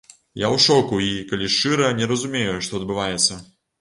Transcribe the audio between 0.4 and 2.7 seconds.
Я ў шоку і, калі шчыра, не разумею,